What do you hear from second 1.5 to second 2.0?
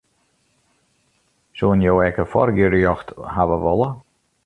Soenen jo